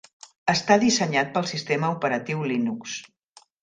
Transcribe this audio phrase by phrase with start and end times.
[0.53, 3.01] Està dissenyat pel sistema operatiu Linux.